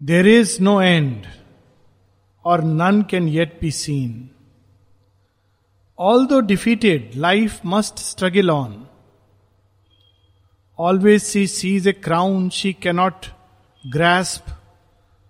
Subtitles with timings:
[0.00, 1.26] There is no end,
[2.44, 4.30] or none can yet be seen.
[5.96, 8.88] Although defeated, life must struggle on.
[10.76, 13.30] Always she sees a crown she cannot
[13.90, 14.46] grasp.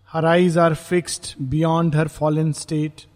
[0.07, 3.07] Her eyes are fixed beyond her fallen state.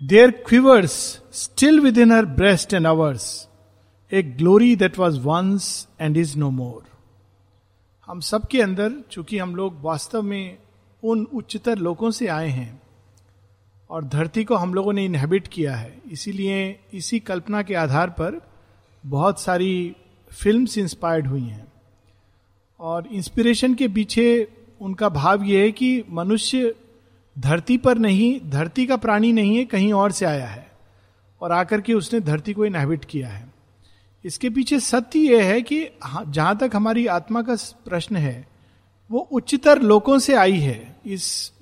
[0.00, 3.48] There quivers still within her breast and ours
[4.12, 6.82] a glory that was once and is no more.
[8.10, 10.58] हम सबके अंदर, चूँकि हम लोग वास्तव में
[11.04, 12.82] उन उच्चतर लोगों से आए हैं,
[13.90, 18.40] और धरती को हम लोगों ने इनहेबिट किया है, इसीलिए इसी कल्पना के आधार पर
[19.06, 19.96] बहुत सारी
[20.32, 21.72] फिल्म्स इंस्पायर्ड हुई हैं।
[22.80, 24.48] और इंस्पिरेशन के पीछे
[24.80, 26.74] उनका भाव यह है कि मनुष्य
[27.38, 30.72] धरती पर नहीं, धरती का प्राणी नहीं है, कहीं और से आया है,
[31.40, 33.49] और आकर के उसने धरती को इनहेबिट किया है।
[34.24, 35.88] इसके पीछे सत्य यह है कि
[36.28, 38.48] जहाँ तक हमारी आत्मा का प्रश्न है,
[39.10, 41.52] वो उच्चतर लोगों से आई है। इस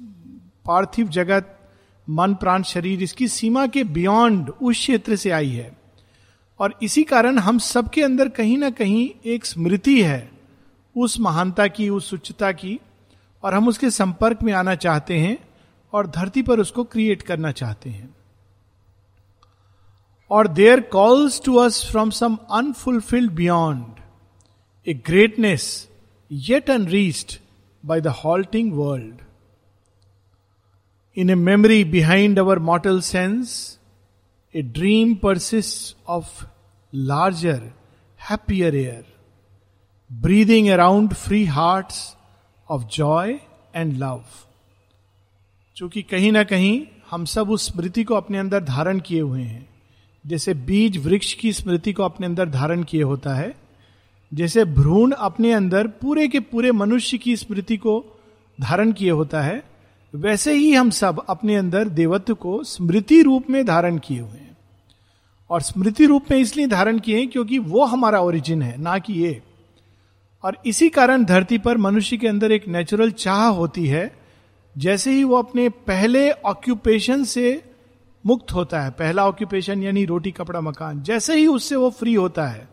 [0.65, 1.71] पार्थिव जगत,
[2.11, 5.79] मन, प्राण, शरीर, इसकी सीमा के बियॉन्ड उस क्षेत्र से आई है।
[6.61, 10.31] और इसी कारण हम सबके अंदर कहीं ना कहीं एक स्मृति है,
[10.97, 12.81] उस महानता की, उस उच्चता की,
[13.43, 15.39] और हम उसके संपर्क में आना चाहते हैं
[15.93, 18.15] और धरती पर उसको क्रिएट करना चाहते हैं।
[20.31, 24.01] और there calls to us from some unfulfilled beyond
[24.87, 25.89] a greatness
[26.33, 27.39] yet unreached
[27.87, 29.15] by the halting world
[31.17, 33.79] in a memory behind our mortal sense
[34.55, 36.45] a dream persist of
[36.95, 37.73] larger
[38.31, 39.05] happier air
[40.13, 41.93] breathing around free heart
[42.71, 43.41] of joy
[43.75, 44.25] and love
[45.77, 49.68] चूँकि कहीं ना कहीं हम सब उस स्मृति को अपने अंदर धारण किए हुए हैं।
[50.27, 53.55] जैसे बीज वृक्ष की स्मृति को अपने अंदर धारण किए होता है,
[54.35, 58.21] जैसे भ्रूण अपने अंदर पूरे के पूरे मनुष्य की स्मृति को
[58.61, 59.65] धारण किए होता है,
[60.15, 64.57] वैसे ही हम सब अपने अंदर देवत्व को स्मृति रूप में धारण किए हुए हैं।
[65.51, 69.13] और स्मृति रूप में इसलिए धारण किए हैं क्योंकि वो हमारा ओरिजिन है, ना कि
[69.13, 69.43] ये।
[70.45, 74.17] और इसी कारण धरती पर मनुष्य के अंदर एक नेचुरल चाह होती है,
[74.79, 77.68] जैसे ही वो अपने पहले ऑक्यूपेशन से
[78.25, 82.47] मुक्त होता है, पहला ऑक्यूपेशन यानी रोटी, कपड़ा, मकान। जैसे ही उससे वो फ्री होता
[82.47, 82.69] है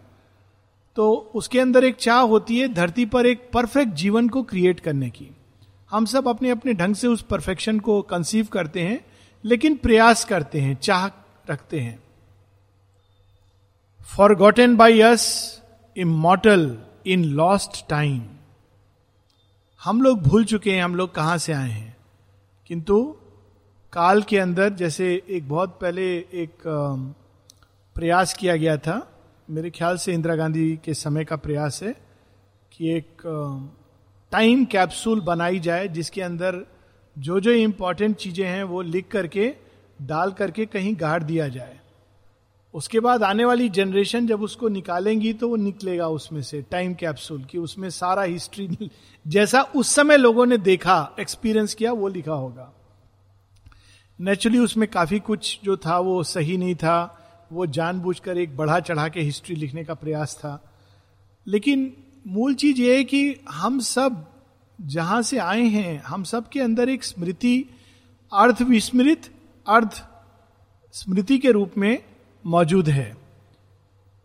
[0.97, 5.09] तो उसके अंदर एक चाह होती है धरती पर एक परफेक्ट जीवन को क्रिएट करने
[5.09, 5.27] की।
[5.91, 9.05] हम सब अपने अपने ढंग से उस परफेक्शन को कंसीव करते हैं,
[9.43, 11.05] लेकिन प्रयास करते हैं, चाह
[11.51, 11.99] रखते हैं।
[14.35, 15.25] Forgotten by us
[15.95, 18.21] immortal in lost time
[19.81, 21.95] हम लोग भूल चुके हैं, हम लोग कहाँ से आए हैं?
[22.69, 23.15] किंतु
[23.95, 26.63] काल के अंदर, जैसे एक बहुत पहले एक
[27.95, 28.95] प्रयास किया गया था,
[29.47, 31.93] मेरे ख्याल से इंदिरा गांधी के समय का प्रयास है,
[32.71, 33.21] कि एक
[34.31, 36.59] टाइम कैप्सूल बनाई जाए, जिसके अंदर
[37.17, 39.51] जो जो इंपॉर्टेंट चीज़ें हैं, वो लिख करके,
[40.01, 41.79] डाल करके कहीं गाड़ दिया जाए।
[42.73, 47.43] उसके बाद आने वाली जनरेशन जब उसको निकालेंगी तो वो निकलेगा उसमें से टाइम कैप्सूल
[47.43, 48.89] की उसमें सारा हिस्ट्री
[49.25, 52.73] जैसा उस समय लोगों ने देखा एक्सपीरियंस किया, वो लिखा होगा।
[54.21, 57.21] नेचुरली उसमें काफ़ी कुछ जो था वो सही नहीं था।
[57.53, 60.73] वो जानबूझकर एक बढ़ा चढ़ा के हिस्ट्री लिखने का प्रयास था।
[61.47, 61.93] लेकिन
[62.27, 64.31] मूल चीज़ ये है कि हम सब
[64.81, 67.65] जहाँ से आए हैं, हम सब के अंदर एक स्मृति
[68.33, 69.31] अर्थ विस्मृत
[69.67, 70.03] अर्थ
[70.93, 72.03] स्मृति के रूप में
[72.45, 73.17] मौजूद है।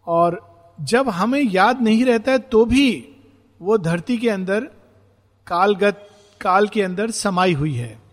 [0.06, 0.50] और
[0.81, 3.09] जब हमें याद नहीं रहता है तो भी
[3.61, 4.61] वो धरती के अंदर
[5.47, 8.09] कालगत, काल के अंदर समाई हुई है।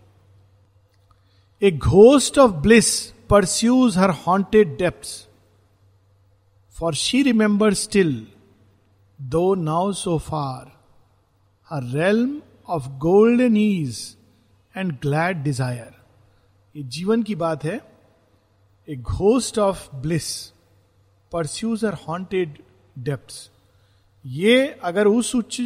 [1.62, 2.88] A ghost of bliss
[3.30, 5.08] pursues her haunted depth
[6.76, 8.26] for she remember still
[9.20, 10.70] though now so far
[11.70, 13.98] her realm of golden ease
[14.76, 15.96] and glad desire
[16.76, 17.80] ये जीवन की बात है।
[18.88, 20.30] A ghost of bliss
[21.32, 22.58] pursues our haunted
[22.98, 23.50] depth
[24.26, 25.60] ये अगर उस उच्च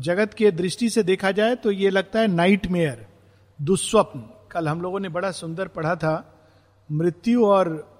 [0.00, 2.68] जगत के दृष्टि से देखा जाए तो ये लगता है नाइट
[3.58, 4.22] दुस्वप्न।
[4.54, 6.46] कल हम लोगों ने बड़ा सुंदर पढ़ा था,
[6.92, 7.94] मृत्यु और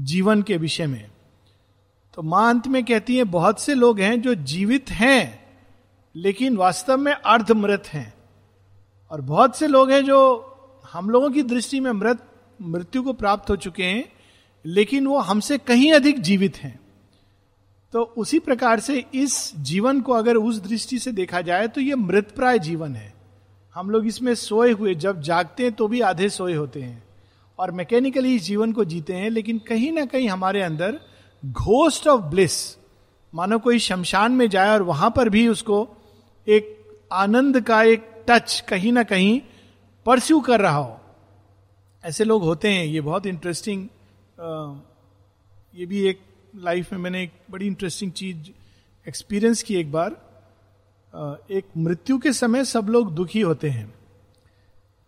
[0.00, 1.10] जीवन के विषय में।
[2.14, 5.48] तो माँ अंत में कहती है, बहुत से लोग हैं जो जीवित हैं,
[6.16, 8.14] लेकिन वास्तव में अर्धमृत हैं।
[9.10, 10.44] और बहुत से लोग हैं जो
[10.92, 12.18] हम लोगों की दृष्टि में मृत,
[12.62, 14.12] मृत्यु को प्राप्त हो चुके हैं,
[14.66, 16.80] लेकिन वो हमसे कहीं अधिक जीवित हैं।
[17.92, 21.94] तो उसी प्रकार से इस जीवन को अगर उस दृष्टि से देखा जाए तो ये
[21.94, 23.17] मृत प्राय जीवन है।
[23.74, 27.02] हम लोग इसमें सोए हुए, जब जागते हैं तो भी आधे सोए होते हैं।
[27.58, 31.00] और मैकेनिकली इस जीवन को जीते हैं, लेकिन कहीं ना कहीं हमारे अंदर
[31.42, 32.76] घोस्ट ऑफ़ ब्लिस,
[33.32, 35.86] मानो कोई शमशान में जाए और वहाँ पर भी उसको
[36.46, 36.76] एक
[37.12, 39.40] आनंद का एक टच कहीं ना कहीं
[40.06, 41.00] परस्यू कर रहा हो।
[42.04, 43.86] ऐसे लोग होते हैं, ये बहुत इंटरेस्टिंग
[45.74, 46.20] ये भी एक
[46.56, 48.50] लाइफ में मैंने एक बड़ी इंटरेस्टिंग चीज़
[49.06, 50.16] एक्सपीरियंस की एक बार।
[51.14, 53.94] एक मृत्यु के समय सब लोग दुखी होते हैं।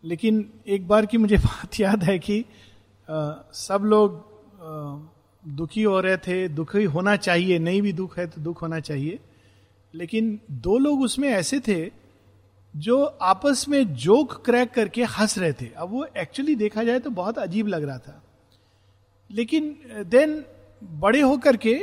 [0.05, 2.45] लेकिन एक बार की मुझे बात याद है कि
[3.53, 4.29] सब लोग
[5.45, 9.19] दुखी हो रहे थे, दुखी होना चाहिए, नहीं भी दुख है तो दुख होना चाहिए।
[9.95, 11.91] लेकिन दो लोग उसमें ऐसे थे
[12.77, 17.11] जो आपस में जोक क्रैक करके हंस रहे थे। अब वो एक्चुअली देखा जाए तो
[17.11, 18.23] बहुत अजीब लग रहा था।
[19.31, 19.77] लेकिन
[20.07, 20.45] देन
[20.83, 21.75] बड़े होकर के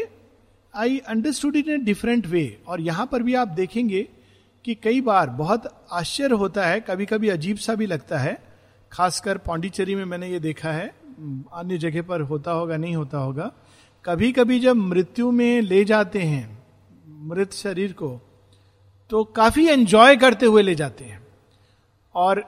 [0.77, 4.01] I understood in different way और यहाँ पर भी आप देखेंगे
[4.65, 8.37] कि कई बार बहुत आश्चर्य होता है कभी कभी अजीब सा भी लगता है।
[8.91, 10.87] खासकर पांडिचेरी में मैंने ये देखा है,
[11.53, 13.51] अन्य जगह पर होता होगा, नहीं होता होगा।
[14.05, 16.57] कभी कभी जब मृत्यु में ले जाते हैं,
[17.23, 18.09] मृत शरीर को
[19.11, 21.25] तो काफ़ी एंजॉय करते हुए ले जाते हैं।
[22.15, 22.43] और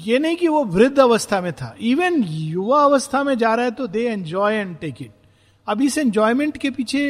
[0.00, 3.70] ये नहीं कि वो वृद्ध अवस्था में था इवन युवा अवस्था में जा रहा है
[3.70, 5.10] तो they enjoy and take it
[5.66, 7.02] अब इस एंजॉयमेंट के पीछे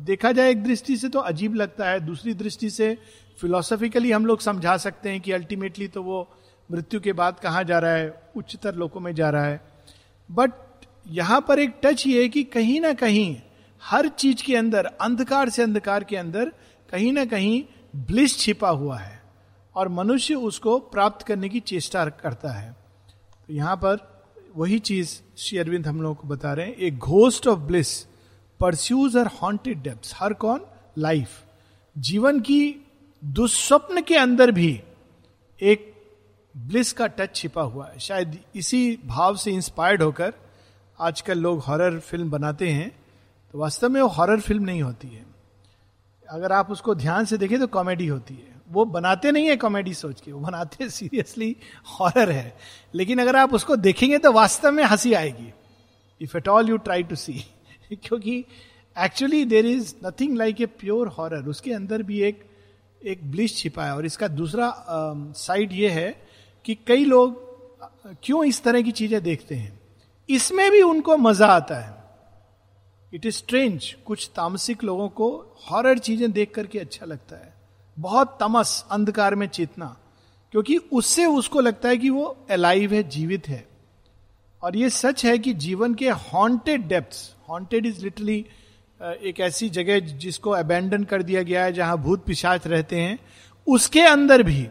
[0.00, 2.96] देखा जाए एक दृष्टि से तो अजीब लगता है, दूसरी दृष्टि से
[3.40, 6.28] फिलोसफिकली हम लोग समझा सकते हैं कि अल्टीमेटली तो वो
[6.70, 9.60] मृत्यु के बाद कहा जा रहा है, उच्चतर लोगों में जा रहा है।
[10.30, 10.50] बट
[11.08, 13.36] यहाँ पर एक टच ये है कि कहीं ना कहीं
[13.82, 16.52] हर चीज़ के अंदर, अंधकार से अंधकार के अंदर
[16.90, 17.62] कहीं ना कहीं
[17.96, 19.20] ब्लिस छिपा हुआ है
[19.74, 22.70] और मनुष्य उसको प्राप्त करने की चेष्टा करता है।
[23.48, 23.98] तो यहाँ पर
[24.56, 27.98] वही चीज़ श्री अरविंद हम लोगों को बता रहे हैं a ghost of bliss
[28.60, 30.60] pursues her haunted depths her कौन
[30.98, 31.28] लाइफ
[31.96, 32.74] जीवन की
[33.22, 34.80] दुस्वप्न के अंदर भी
[35.60, 35.92] एक
[36.54, 40.32] ब्लिस का टच छिपा हुआ है। शायद इसी भाव से इंस्पायर्ड होकर
[40.98, 42.90] आजकल लोग हॉरर फ़िल्म बनाते हैं
[43.54, 45.24] तो वास्तव में वो हॉरर फ़िल्म नहीं होती है।
[46.28, 49.94] अगर आप उसको ध्यान से देखें तो कॉमेडी होती है। वो बनाते नहीं है कॉमेडी
[49.94, 51.56] सोच के, वो बनाते सीरियसली
[51.90, 52.56] हॉरर है।
[52.94, 55.52] लेकिन अगर आप उसको देखेंगे तो वास्तव में हँसी आएगी।
[56.20, 57.44] If at all you try to see
[58.04, 58.44] क्योंकि
[58.98, 62.44] actually there is nothing like a pure horror उसके अंदर भी एक
[63.06, 64.86] एक ब्लिश छिपा है। और इसका दूसरा
[65.36, 66.28] साइड uh, ये है
[66.64, 67.50] कि कई लोग
[68.22, 69.80] क्यों इस तरह की चीज़ें देखते हैं?
[70.28, 71.94] इसमें भी उनको मज़ा आता है।
[73.14, 77.54] इट इज़ स्ट्रेंज कुछ तामसिक लोगों को हॉरर चीज़ें देख करके अच्छा लगता है।
[77.98, 79.96] बहुत तमस अंधकार में चेतना।
[80.52, 83.68] क्योंकि उससे उसको लगता है कि वो अलाइव है जीवित है।
[84.62, 88.44] और ये सच है कि जीवन के haunted depth haunted is literally
[89.00, 93.18] एक ऐसी जगह जिसको अबेंडन कर दिया गया है, जहाँ भूत पिशाच रहते हैं,
[93.66, 94.66] उसके अंदर भी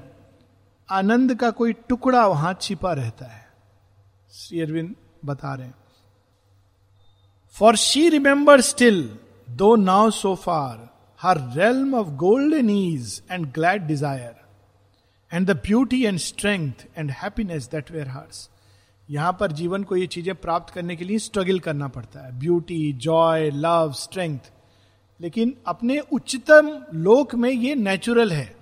[0.89, 3.47] आनंद का कोई टुकड़ा वहाँ छिपा रहता है।
[4.33, 4.95] श्री अरविंद
[5.25, 5.73] बता रहे हैं।
[7.55, 9.01] For she remember still
[9.47, 10.87] though now so far
[11.19, 14.35] her realm of golden ease and glad desire
[15.31, 18.49] and the beauty and strength and happiness that were hers
[19.09, 22.91] यहाँ पर जीवन को ये चीज़ें प्राप्त करने के लिए स्ट्रगल करना पड़ता है। ब्यूटी
[22.95, 24.51] जॉय लव स्ट्रेंथ
[25.19, 28.55] लेकिन अपने उच्चतम लोक में ये नेचुरल है।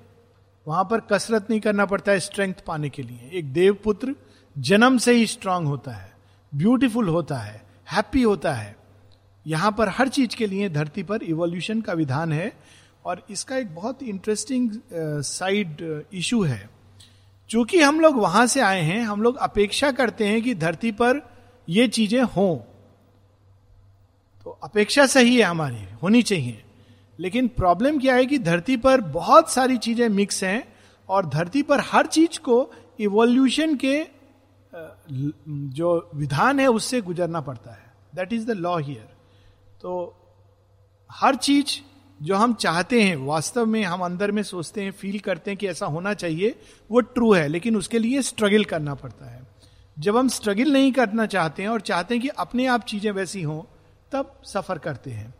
[0.67, 4.15] वहाँ पर कसरत नहीं करना पड़ता है स्ट्रेंथ पाने के लिए। एक देवपुत्र
[4.55, 6.11] जन्म से ही स्ट्रांग होता है
[6.53, 7.61] ब्यूटीफुल होता है
[7.91, 8.75] हैप्पी होता है।
[9.45, 12.51] यहाँ पर हर चीज़ के लिए धरती पर इवोल्यूशन का विधान है
[13.05, 16.69] और इसका एक बहुत इंटरेस्टिंग साइड इशू है।
[17.49, 21.21] चूँकि हम लोग वहाँ से आए हैं, हम लोग अपेक्षा करते हैं कि धरती पर
[21.67, 22.55] ये चीज़ें हों।
[24.45, 26.63] तो अपेक्षा सही है हमारी, होनी चाहिए।
[27.19, 30.63] लेकिन प्रॉब्लम क्या है कि धरती पर बहुत सारी चीज़ें मिक्स हैं
[31.09, 33.97] और धरती पर हर चीज़ को इवोल्यूशन के
[35.73, 39.07] जो विधान है उससे गुजरना पड़ता है। That is the law here
[39.81, 39.93] तो
[41.09, 41.79] हर चीज़
[42.23, 45.67] जो हम चाहते हैं, वास्तव में हम अंदर में सोचते हैं फील करते हैं कि
[45.67, 46.55] ऐसा होना चाहिए,
[46.91, 49.47] वो ट्रू है, लेकिन उसके लिए स्ट्रगल करना पड़ता है।
[49.99, 53.41] जब हम स्ट्रगल नहीं करना चाहते हैं और चाहते हैं कि अपने आप चीज़ें वैसी
[53.41, 53.61] हों,
[54.11, 55.33] तब सफ़र करते हैं।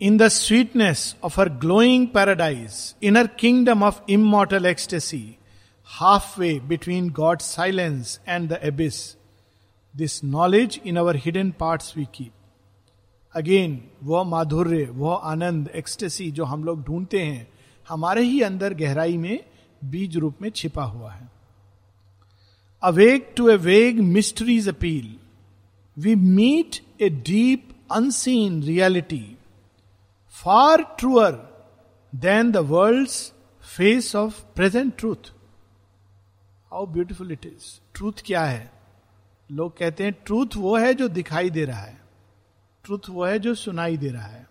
[0.00, 5.36] In the sweetness of her glowing paradise in her kingdom of immortal ecstasy
[6.40, 9.16] halfway between God silence and the abyss
[9.96, 12.32] this knowledge in our hidden part we keep
[13.34, 17.48] again वह माधुर्य, वह आनंद एक्सटेसी जो हम लोग ढूंढते हैं,
[17.88, 19.44] हमारे ही अंदर गहराई में,
[19.84, 21.30] बीज रूप में छिपा हुआ है।
[22.82, 25.16] Awake to a vague mysteries appeal
[25.98, 29.38] we meet a deep unseen reality
[30.30, 31.32] far truer
[32.14, 33.08] than the world
[33.76, 35.32] face of present truth
[36.72, 38.72] how beautiful it is truth क्या है?
[39.52, 42.01] लोग कहते हैं ट्रूथ वो है जो दिखाई दे रहा है.
[42.84, 44.48] ट्रूथ वो है, जो सुनाई दे रहा है।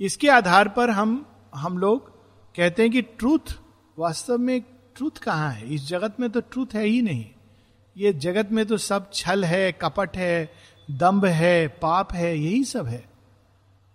[0.00, 2.10] इसके आधार पर हम हम लोग
[2.56, 3.58] कहते हैं कि ट्रूथ
[3.98, 4.60] वास्तव में
[4.96, 5.74] ट्रूथ कहाँ है?
[5.74, 7.24] इस जगत में तो ट्रूथ है ही नहीं।
[7.96, 10.52] ये जगत में तो सब छल है, कपट है,
[10.90, 13.10] दम्भ है, पाप है, यही सब है।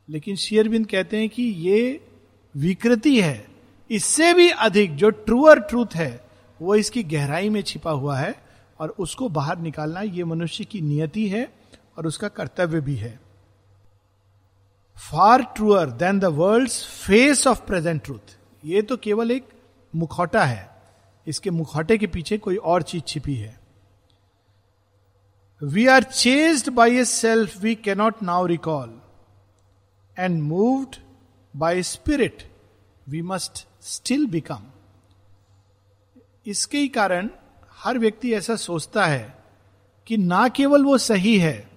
[0.09, 2.07] लेकिन शेयरबिंद कहते हैं कि ये
[2.55, 3.47] विकृति है।
[3.91, 6.27] इससे भी अधिक जो ट्रूअर ट्रूथ है,
[6.61, 8.35] वो इसकी गहराई में छिपा हुआ है
[8.79, 11.53] और उसको बाहर निकालना ये मनुष्य की नियति है
[11.97, 13.26] और उसका कर्तव्य भी है।
[14.97, 19.49] Far truer than the world face of present truth ये तो केवल एक
[19.93, 20.69] मुखौटा है।
[21.27, 23.59] इसके मुखौटे के पीछे कोई और चीज़ छिपी है।
[25.61, 28.99] We are chased by a self we cannot now recall
[30.19, 30.95] and moved
[31.55, 32.43] by spirit
[33.09, 34.63] we must still become
[36.45, 37.29] इसके ही कारण
[37.77, 39.37] हर व्यक्ति ऐसा सोचता है
[40.07, 41.76] कि ना केवल वो सही है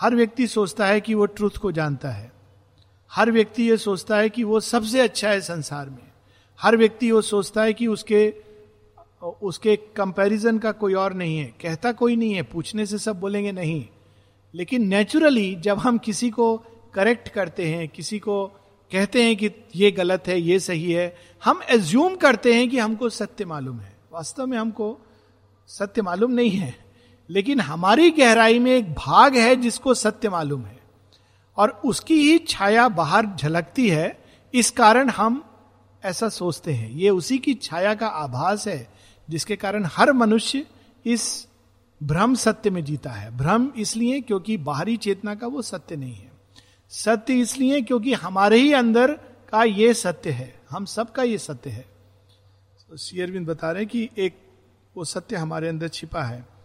[0.00, 2.32] हर व्यक्ति सोचता है कि वो ट्रूथ को जानता है।
[3.12, 6.08] हर व्यक्ति ये सोचता है कि वो सबसे अच्छा है संसार में।
[6.60, 8.34] हर व्यक्ति वो सोचता है कि उसके
[9.42, 13.52] उसके कंपैरिजन का कोई और नहीं है। कहता कोई नहीं है, पूछने से सब बोलेंगे
[13.52, 13.86] नहीं।
[14.54, 16.56] लेकिन नेचुरली जब हम किसी को
[16.94, 18.46] करेक्ट करते हैं, किसी को
[18.92, 23.08] कहते हैं कि ये गलत है, ये सही है, हम एज्यूम करते हैं कि हमको
[23.08, 24.98] सत्य मालूम है। वास्तव में हमको
[25.66, 26.87] सत्य मालूम नहीं है।
[27.30, 30.78] लेकिन हमारी गहराई में एक भाग है जिसको सत्य मालूम है।
[31.56, 35.44] और उसकी ही छाया बाहर झलकती है, इस कारण हम
[36.04, 38.88] ऐसा सोचते हैं। ये उसी की छाया का आभास है,
[39.30, 40.66] जिसके कारण हर मनुष्य
[41.06, 41.48] इस
[42.02, 46.32] भ्रम सत्य में जीता है। भ्रम इसलिए क्योंकि बाहरी चेतना का वो सत्य नहीं है।
[46.90, 49.12] सत्य इसलिए क्योंकि हमारे ही अंदर
[49.50, 51.86] का ये सत्य है। हम सबका ये सत्य है।
[52.90, 54.38] तो शेयरविंद बता रहे हैं कि एक
[54.96, 56.57] वो सत्य हमारे अंदर छिपा है।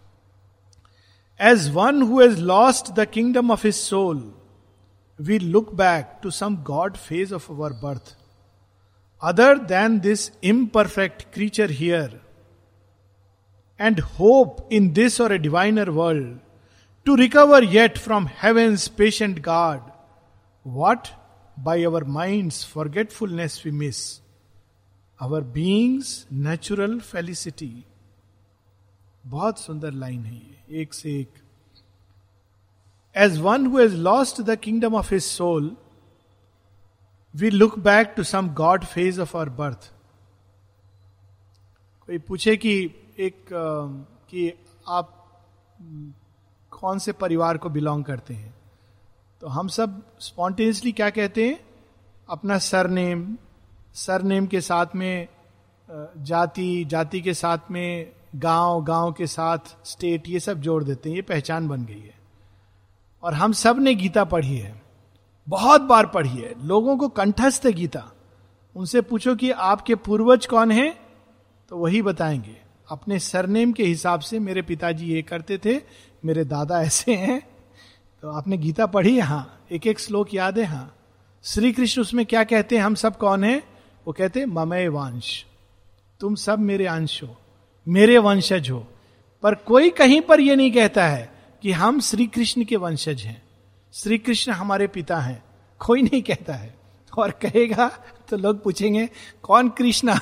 [1.38, 4.34] As one who has lost the kingdom of his soul,
[5.18, 8.14] we look back to some God phase of our birth.
[9.20, 12.20] Other than this imperfect creature here,
[13.78, 16.38] and hope in this or a diviner world,
[17.04, 19.82] to recover yet from heaven's patient guard,
[20.62, 21.10] what
[21.56, 24.20] by our mind's forgetfulness we miss,
[25.20, 27.86] our being's natural felicity.
[29.26, 31.32] बहुत सुंदर line है ये, एक से एक।
[33.16, 35.76] As one who lost the kingdom of his soul
[37.34, 39.92] we look back to some god phase of our birth
[42.06, 42.84] कोई पूछे कि
[43.18, 43.46] एक
[44.30, 44.52] कि
[44.88, 45.20] आप
[46.70, 48.54] कौन से परिवार को बिलोंग करते हैं?
[49.40, 51.60] तो हम सब स्पॉन्टेनियसली क्या कहते हैं?
[52.28, 53.36] अपना सरनेम
[53.94, 55.28] सरनेम के साथ में
[56.18, 61.16] जाति जाति के साथ में गाँव गाँव के साथ स्टेट ये सब जोड़ देते हैं,
[61.16, 62.14] ये पहचान बन गई है।
[63.22, 64.82] और हम सबने गीता पढ़ी है।
[65.48, 68.12] बहुत बार पढ़ी है। लोगों को कंठस्थ है गीता।
[68.76, 70.98] उनसे पूछो कि आपके पूर्वज कौन हैं?
[71.68, 72.56] तो वही बताएँगे।
[72.88, 75.80] अपने सरनेम के हिसाब से मेरे पिताजी ये करते थे,
[76.24, 77.46] मेरे दादा ऐसे हैं।
[78.22, 79.22] तो आपने गीता पढ़ी है?
[79.22, 80.64] हाँ। एक एक श्लोक याद है?
[80.64, 80.96] हाँ।
[81.42, 82.84] श्री कृष्ण उसमें क्या कहते हैं?
[82.84, 83.62] हम सब कौन है?
[84.06, 85.46] वो कहते ममय वंश
[86.20, 87.36] तुम सब मेरे अंश हो।
[87.88, 88.86] मेरे वंशज हो।
[89.42, 93.42] पर कोई कहीं पर यह नहीं कहता है कि हम श्री कृष्ण के वंशज हैं।
[93.92, 95.44] श्री कृष्ण हमारे पिता हैं।
[95.78, 96.74] कोई नहीं कहता है।
[97.18, 97.88] और कहेगा
[98.28, 99.10] तो लोग पूछेंगे,
[99.42, 100.20] कौन कृष्णा?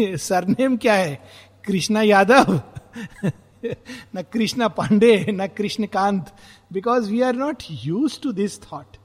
[0.00, 1.22] सरनेम क्या है?
[1.64, 2.60] कृष्णा यादव?
[4.16, 6.36] न कृष्णा पांडे, न Krishnakant.
[6.72, 8.96] Because we are not use to this thought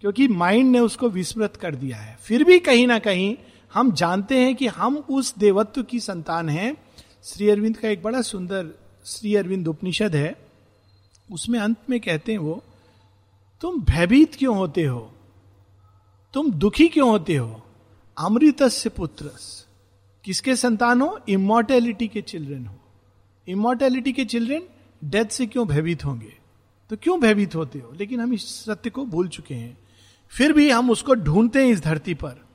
[0.00, 3.36] क्योंकि माइंड ने उसको विस्मृत कर दिया है। फिर भी कहीं ना कहीं
[3.74, 6.76] हम जानते हैं कि हम उस देवत्व की संतान हैं
[7.24, 8.70] श्री अरविंद का एक बड़ा सुंदर
[9.04, 10.48] श्री अरविंद उपनिषद है।
[11.32, 12.64] उसमें अंत में कहते हैं वो,
[13.60, 15.14] तुम भयभीत क्यों होते हो?
[16.34, 17.62] तुम दुखी क्यों होते हो?
[18.18, 19.30] अमृत से पुत्र
[20.24, 21.20] किसके संतान हो?
[21.28, 22.78] इमोर्टेलिटी के चिल्ड्रन हो।
[23.48, 24.62] इमोर्टेलिटी के चिल्ड्रन
[25.04, 26.38] डेथ से क्यों भयभीत होंगे?
[26.90, 27.92] तो क्यों भयभीत होते हो?
[27.92, 29.78] लेकिन हम इस सत्य को भूल चुके हैं।
[30.28, 32.48] फिर भी हम उसको ढूंढते हैं इस धरती पर।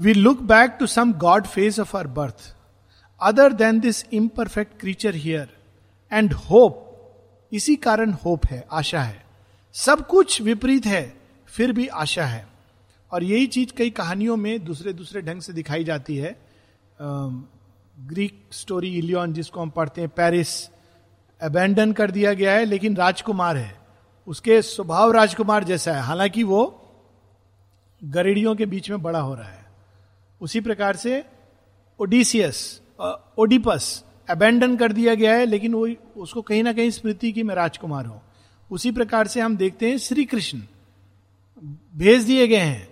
[0.00, 2.55] We look back to some god face of our birth
[3.20, 5.56] other than this imperfect creature here
[6.12, 6.82] and hope
[7.52, 9.24] इसी कारण होप है, आशा है।
[9.72, 12.46] सब कुछ विपरीत है, फिर भी आशा है।
[13.12, 16.40] और यही चीज़ कई कहानियों में दूसरे दूसरे ढंग से दिखाई जाती है।
[18.00, 20.68] ग्रीक स्टोरी इलियन जिसको हम पढ़ते हैं पेरिस
[21.42, 23.78] अबेंडन कर दिया गया है, लेकिन राजकुमार है।
[24.26, 26.82] उसके स्वभाव राजकुमार जैसा है। हालाँकि वो
[28.04, 29.66] गरीडियों के बीच में बड़ा हो रहा है।
[30.40, 31.24] उसी प्रकार से
[32.00, 32.82] ओडिसियस
[33.38, 37.54] ओडिपस अबेंडन कर दिया गया है, लेकिन वो उसको कहीं ना कहीं स्मृति की मैं
[37.54, 38.22] राजकुमार हूँ।
[38.70, 40.58] उसी प्रकार से हम देखते हैं श्री कृष्ण।
[41.96, 42.88] भेज दिए गए हैं।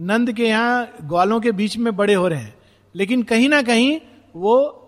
[0.00, 2.54] नंद के यहाँ ग्वालों के बीच में बड़े हो रहे हैं।
[2.94, 4.00] लेकिन कहीं ना कहीं
[4.36, 4.78] वो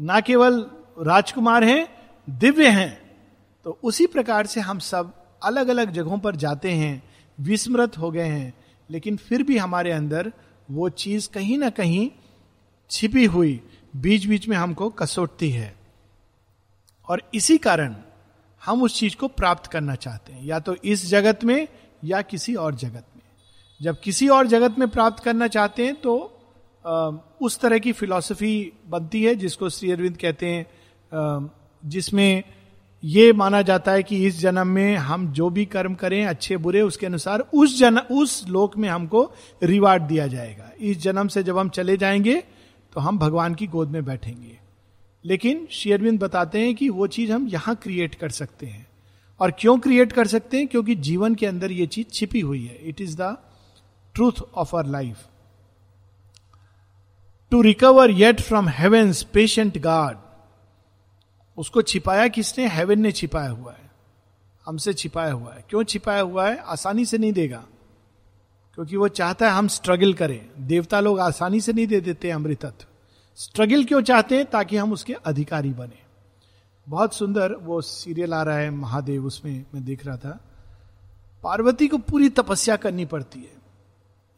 [0.00, 0.66] ना केवल
[1.00, 1.88] राजकुमार हैं,
[2.30, 3.20] दिव्य हैं।
[3.64, 7.02] तो उसी प्रकार से हम सब अलग अलग जगहों पर जाते हैं,
[7.40, 8.54] विस्मृत हो गए हैं।
[8.90, 10.32] लेकिन फिर भी हमारे अंदर
[10.70, 12.10] वो चीज़ कहीं ना कहीं
[12.90, 13.60] छिपी हुई।
[13.96, 15.74] बीच बीच में हमको कसोटती है।
[17.08, 17.94] और इसी कारण
[18.62, 21.68] हम उस चीज़ को प्राप्त करना चाहते हैं। या तो इस जगत में
[22.04, 23.22] या किसी और जगत में।
[23.82, 26.14] जब किसी और जगत में प्राप्त करना चाहते हैं तो
[27.42, 31.50] उस तरह की फिलॉसफी बनती है जिसको श्री अरविंद कहते हैं
[31.84, 32.42] जिसमें
[33.04, 36.80] ये माना जाता है कि इस जन्म में हम जो भी कर्म करें, अच्छे बुरे,
[36.82, 39.32] उसके अनुसार उस जन, उस लोक में हमको
[39.62, 42.42] रिवार्ड दिया जाएगा। इस जन्म से जब हम चले जाएँगे
[42.94, 44.60] तो हम भगवान की गोद में बैठेंगे।
[45.24, 48.86] लेकिन शेयरविंद बताते हैं कि वो चीज़ हम यहाँ क्रिएट कर सकते हैं।
[49.40, 50.68] और क्यों क्रिएट कर सकते हैं?
[50.68, 53.36] क्योंकि जीवन के अंदर ये चीज़ छिपी हुई है। It is the
[54.14, 55.18] truth of our life
[57.50, 60.18] to recover yet from heaven's patient guard
[61.58, 62.68] उसको छिपाया किसने?
[62.68, 63.90] हेवन ने छिपाया हुआ है।
[64.66, 66.56] हमसे छिपाया हुआ है। क्यों छिपाया हुआ है?
[66.56, 67.64] आसानी से नहीं देगा।
[68.74, 72.84] क्योंकि वो चाहता है हम स्ट्रगल करें। देवता लोग आसानी से नहीं दे देते अमृतत्व
[73.36, 74.50] स्ट्रगल क्यों चाहते हैं?
[74.50, 76.04] ताकि हम उसके अधिकारी बने।
[76.88, 80.40] बहुत सुंदर वो सीरियल आ रहा है महादेव, उसमें मैं देख रहा था।
[81.42, 83.52] पार्वती को पूरी तपस्या करनी पड़ती है।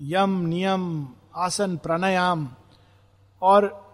[0.03, 2.49] यम, नियम, आसन, प्राणायाम।
[3.43, 3.87] और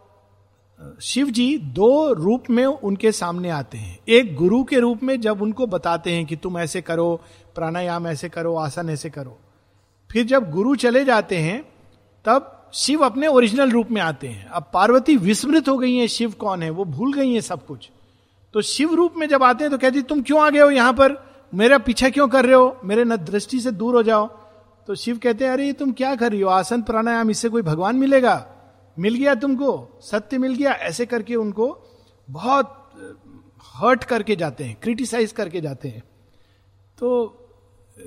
[1.03, 5.43] शिव जी दो रूप में उनके सामने आते हैं। एक गुरु के रूप में जब
[5.43, 7.21] उनको बताते हैं कि तुम ऐसे करो,
[7.55, 9.39] प्राणायाम ऐसे करो, आसन ऐसे करो
[10.12, 11.73] फिर जब गुरु चले जाते हैं,
[12.25, 16.31] तब शिव अपने ओरिजिनल रूप में आते हैं। अब पार्वती विस्मृत हो गई है, शिव
[16.31, 16.71] कौन है?
[16.71, 17.90] वो भूल गई है सब कुछ।
[18.54, 20.92] तो शिव रूप में जब आते हैं तो कहती तुम क्यों आ गए हो यहाँ
[20.92, 21.33] पर?
[21.54, 22.81] मेरा पीछा क्यों कर रहे हो?
[22.85, 24.26] मेरे न दृष्टि से दूर हो जाओ।
[24.87, 26.50] तो शिव कहते हैं, अरे, तुम क्या कर रही हो?
[26.50, 28.47] आसन प्राणायाम, इससे कोई भगवान मिलेगा?
[28.99, 30.00] मिल गया तुमको?
[30.02, 30.73] सत्य मिल गया?
[30.73, 31.82] ऐसे करके उनको
[32.30, 32.93] बहुत
[33.75, 36.02] हर्ट करके जाते हैं क्रिटिसाइज करके जाते हैं।
[36.99, 37.39] तो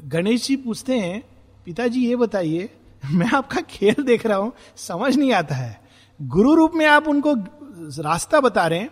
[0.03, 1.34] गणेश जी पूछते हैं
[1.65, 2.69] पिताजी ये बताइए
[3.05, 5.81] मैं आपका खेल देख रहा हूँ समझ नहीं आता है।
[6.21, 7.33] गुरु रूप में आप उनको
[8.03, 8.89] रास्ता बता रहे हैं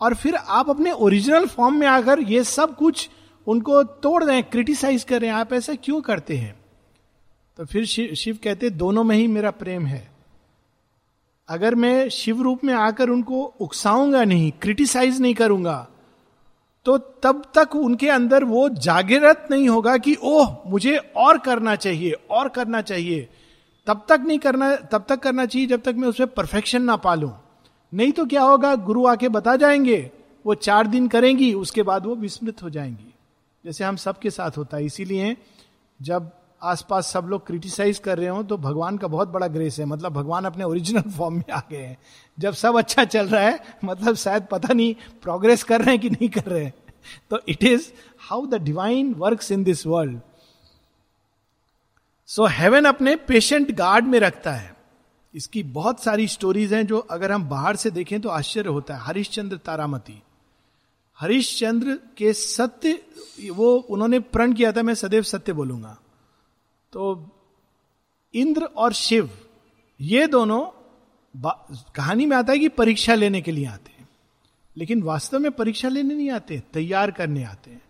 [0.00, 3.08] और फिर आप अपने ओरिजिनल फॉर्म में आकर ये सब कुछ
[3.46, 6.54] उनको तोड़ रहे हैं क्रिटिसाइज कर रहे हैं आप ऐसा क्यों करते हैं?
[7.56, 10.10] तो फिर शिव, शिव कहते दोनों में ही मेरा प्रेम है।
[11.48, 15.88] अगर मैं शिव रूप में आकर उनको उकसाऊँगा नहीं क्रिटिसाइज नहीं करूँगा
[16.84, 22.12] तो तब तक उनके अंदर वो जागृत नहीं होगा कि ओह, मुझे और करना चाहिए,
[22.30, 23.28] और करना चाहिए।
[23.86, 27.32] तब तक नहीं करना, तब तक करना चाहिए जब तक मैं उसमें परफेक्शन ना पालू।
[27.94, 30.10] नहीं तो क्या होगा, गुरु आके बता जाएँगे,
[30.46, 33.14] वो चार दिन करेंगी, उसके बाद वो विस्मृत हो जाएँगी।
[33.64, 35.36] जैसे हम सबके साथ होता है, इसीलिए
[36.02, 36.30] जब
[36.62, 40.12] आसपास सब लोग क्रिटिसाइज कर रहे हो तो भगवान का बहुत बड़ा ग्रेस है। मतलब
[40.12, 41.98] भगवान अपने ओरिजिनल फॉर्म में आ गए हैं।
[42.38, 46.10] जब सब अच्छा चल रहा है मतलब शायद पता नहीं प्रोग्रेस कर रहे हैं कि
[46.10, 46.74] नहीं कर रहे हैं।
[47.30, 50.20] तो it is how the divine work in this world
[52.26, 54.76] so heaven अपने पेशेंट गार्ड में रखता है।
[55.34, 59.00] इसकी बहुत सारी स्टोरीज हैं जो अगर हम बाहर से देखें तो आश्चर्य होता है।
[59.00, 60.22] हरिश्चंद्र तारामती।
[61.18, 62.98] हरिश्चंद्र के सत्य,
[63.50, 65.96] वो उन्होंने प्रण किया था, मैं सदैव सत्य बोलूँगा।
[66.92, 67.28] तो
[68.34, 69.30] इंद्र और शिव,
[70.00, 70.66] ये दोनों
[71.94, 74.08] कहानी में आता है कि परीक्षा लेने के लिए आते हैं।
[74.76, 77.82] लेकिन वास्तव में परीक्षा लेने नहीं आते, तैयार करने आते हैं।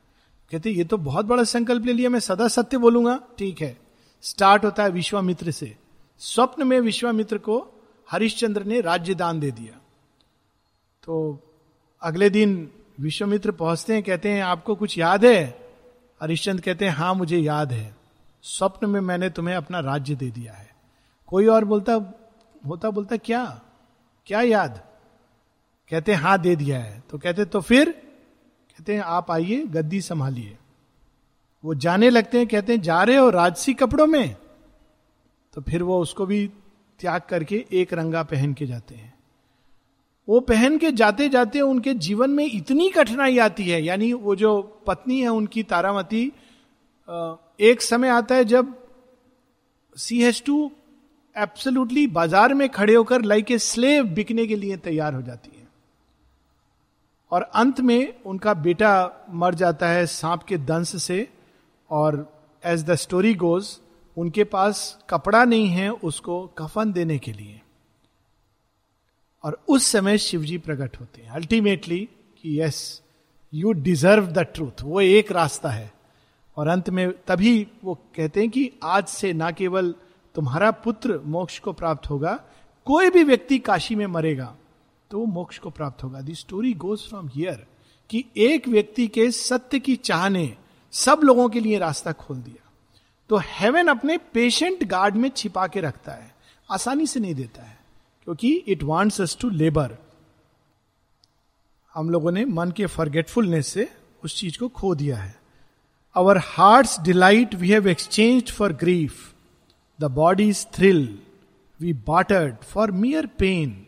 [0.53, 3.79] कहते ये तो बहुत बड़ा संकल्प ले लिया, मैं सदा सत्य बोलूँगा। ठीक है।
[4.23, 5.77] स्टार्ट होता है विश्वामित्र से।
[6.19, 7.69] स्वप्न में विश्वामित्र को
[8.11, 9.81] हरिश्चंद्र ने राज्य दान दे दिया।
[11.03, 11.39] तो
[12.03, 15.71] अगले दिन विश्वामित्र पहुँचते हैं, कहते हैं, आपको कुछ याद है?
[16.23, 18.02] हरिश्चंद्र कहते हैं हाँ मुझे याद है।
[18.43, 20.71] स्वप्न में मैंने तुम्हें अपना राज्य दे दिया है।
[21.27, 22.15] कोई और बोलता,
[22.67, 23.63] होता बोलता, क्या?
[24.27, 24.83] क्या याद?
[25.91, 27.91] कहते हाँ दे दिया है। तो कहते तो फिर?
[28.71, 30.59] कहते हैं आप आइए, गद्दी संभालिए।
[31.65, 34.37] वो जाने लगते हैं, कहते हैं जा रहे हो राजसी कपड़ों में?
[35.55, 36.51] तो फिर वो उसको भी
[37.01, 39.15] त्याग करके एक रंगा पहन के जाते हैं।
[40.29, 44.63] वो पहन के जाते जाते उनके जीवन में इतनी कठिनाई आती है, यानी वो जो
[44.87, 46.33] पत्नी है उनकी तारामती
[47.13, 48.75] एक समय आता है जब
[49.97, 50.71] सी हैज़ टू
[51.37, 55.67] एब्सोल्युटली बाज़ार में खड़े होकर लाइक ए स्लेव बिकने के लिए तैयार हो जाती है।
[57.33, 58.93] और अंत में उनका बेटा
[59.33, 61.27] मर जाता है सांप के दंश से
[61.91, 62.27] और
[62.63, 63.79] एज द स्टोरी गोज
[64.17, 67.61] उनके पास कपड़ा नहीं है उसको कफन देने के लिए।
[69.45, 72.09] और उस समय शिवजी प्रकट होते हैं अल्टीमेटली
[72.43, 73.03] कि yes
[73.53, 75.93] you deserve the truth वो एक रास्ता है।
[76.57, 79.95] और अंत में तभी वो कहते हैं कि आज से ना केवल
[80.35, 82.35] तुम्हारा पुत्र मोक्ष को प्राप्त होगा,
[82.87, 84.55] कोई भी व्यक्ति काशी में मरेगा
[85.11, 87.67] तो वो मोक्ष को प्राप्त होगा। The story goes from here
[88.11, 90.53] कि एक व्यक्ति के सत्य की चाह ने
[90.93, 92.71] सब लोगों के लिए रास्ता खोल दिया।
[93.31, 96.35] तो हेवन अपने पेशेंट गार्ड में छिपा के रखता है,
[96.69, 97.79] आसानी से नहीं देता है,
[98.27, 99.97] क्योंकि it wants us to labour
[101.95, 103.89] हम लोगों ने मन के फॉरगेटफुलनेस से
[104.25, 105.41] उस चीज़ को खो दिया है।
[106.17, 109.35] Heart delight we have exchange for grief
[110.01, 111.19] the bodies thrill
[111.81, 113.87] we bartered for mere pain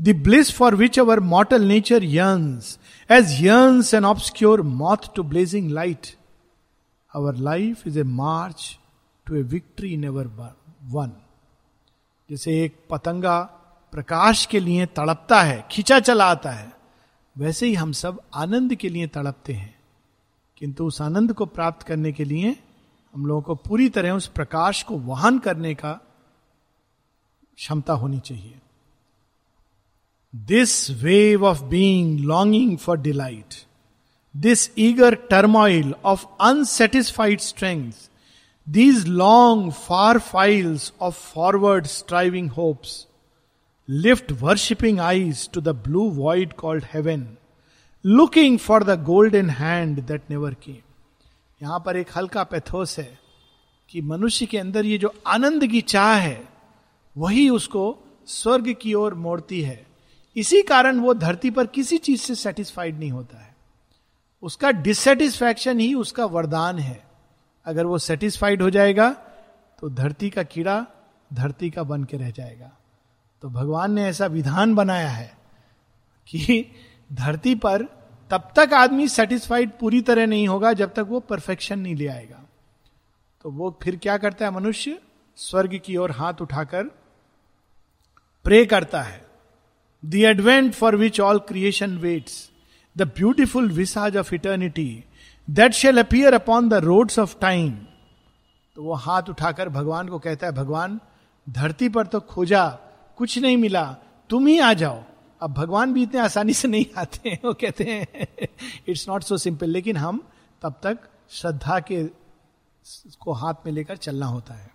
[0.00, 2.78] the bliss for which our mortal nature yearns
[3.10, 6.06] as yearns an obscure moth to blazing light
[7.14, 8.78] our life is a march
[9.26, 11.12] to a victory in ever won
[12.30, 13.40] जैसे एक पतंगा
[13.92, 16.72] प्रकाश के लिए तड़पता है खींचा चला आता है,
[17.38, 19.77] वैसे ही हम सब आनंद के लिए तड़पते हैं।
[20.58, 22.56] किंतु उस आनंद को प्राप्त करने के लिए
[23.14, 25.92] हम लोगों को पूरी तरह उस प्रकाश को वाहन करने का
[27.56, 28.58] क्षमता होनी चाहिए।
[30.34, 33.54] This wave of being longing for delight
[34.36, 37.92] this eager turmoil of unsatisfied strength
[38.68, 43.06] these long far files of forward striving hopes
[43.88, 47.26] lift worshipping eyes to the blue void called heaven
[48.04, 50.82] looking for the golden hand that never came
[51.60, 53.18] यहाँ पर एक हल्का pathos है
[53.90, 56.42] कि मनुष्य के अंदर ये जो आनंद की चाह है,
[57.16, 59.86] वही उसको स्वर्ग की ओर मोड़ती है।
[60.36, 63.54] इसी कारण वो धरती पर किसी चीज़ से सेटिस्फाइड नहीं होता है।
[64.42, 67.02] उसका डिससेटिस्फैक्शन ही उसका वरदान है।
[67.66, 69.10] अगर वो सेटिस्फाइड हो जाएगा
[69.78, 70.84] तो धरती का कीड़ा
[71.30, 72.70] धरती का बन के रह जाएगा।
[73.42, 75.36] तो भगवान ने ऐसा विधान बनाया है
[76.28, 76.64] कि
[77.10, 77.82] धरती पर
[78.30, 82.44] तब तक आदमी सेटिस्फाइड पूरी तरह नहीं होगा जब तक वो परफेक्शन नहीं ले आएगा।
[83.44, 84.98] तो वो फिर क्या करता है मनुष्य?
[85.38, 86.84] स्वर्ग की ओर हाथ उठाकर
[88.44, 89.26] प्रे करता है।
[90.02, 92.50] The advent for which all creation waits
[92.96, 95.04] the beautiful visage of eternity
[95.48, 97.70] that shall appear upon the roads of time
[98.76, 101.00] तो वो हाथ उठाकर भगवान को कहता है, भगवान,
[101.46, 102.68] धरती पर तो खोजा,
[103.16, 103.84] कुछ नहीं मिला,
[104.30, 105.02] तुम ही आ जाओ।
[105.40, 108.26] अब भगवान भी इतने आसानी से नहीं आते हैं, वो कहते हैं
[108.88, 110.22] इट्स नॉट सो सिंपल लेकिन हम
[110.62, 110.98] तब तक
[111.30, 112.02] श्रद्धा के
[113.20, 114.70] को हाथ में लेकर चलना होता है।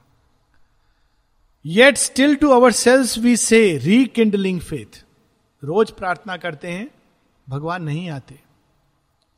[1.66, 5.04] Yet still to our cells we say rekindling faith
[5.64, 6.90] रोज प्रार्थना करते हैं,
[7.48, 8.40] भगवान नहीं आते।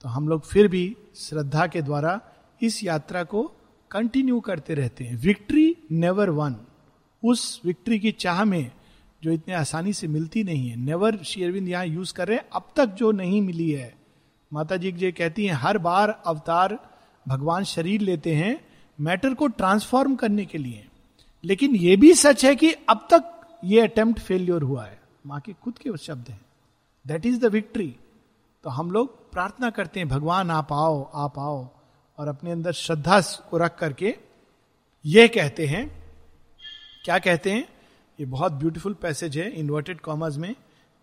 [0.04, 2.20] तो हम लोग फिर भी श्रद्धा के द्वारा
[2.62, 3.44] इस यात्रा को
[3.92, 6.56] कंटिन्यू करते रहते हैं। विक्ट्री नेवर वन
[7.24, 8.72] उस विक्ट्री की चाह में
[9.26, 12.70] जो इतने आसानी से मिलती नहीं है। नेवर शेयरविंद यहाँ यूज़ कर रहे हैं। अब
[12.76, 13.96] तक जो नहीं मिली है।
[14.54, 16.90] माता जी जो कहती हैं, हर बार अवतार
[17.28, 18.68] भगवान शरीर लेते हैं
[19.02, 20.88] मैटर को ट्रांसफॉर्म करने के लिए।
[21.44, 25.54] लेकिन यह भी सच है कि अब तक ये अटेम्प्ट फेल्योर हुआ है। माँ के
[25.54, 26.42] खुद के शब्द हैं।
[27.08, 27.96] दैट इज़ द विक्ट्री
[28.64, 31.70] तो हम लोग प्रार्थना करते हैं, भगवान, आप आओ आप आओ।
[32.18, 34.18] और अपने अंदर श्रद्धा को रख करके
[35.06, 36.14] ये कहते हैं।
[37.06, 37.75] क्या कहते हैं?
[38.19, 40.56] ये बहुत ब्यूटीफुल पैसेज है इन्वर्टेड कॉमर्स में।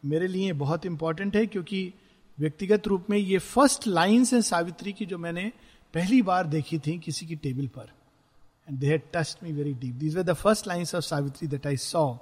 [0.04, 1.94] मेरे लिए बहुत इंपॉर्टेंट है क्योंकि
[2.40, 5.52] व्यक्तिगत रूप में ये फ़र्स्ट लाइन्स है सावित्री की जो मैंने
[5.94, 7.92] पहली बार देखी थी किसी की टेबल पर।
[8.68, 11.76] And they touched me very deep these were the first lines of Savitri that I
[11.76, 12.16] saw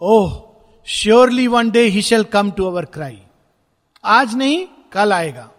[0.00, 0.54] oh
[0.86, 3.22] surely one day he shall come to our cry
[4.04, 5.50] आज नहीं, कल आएगा।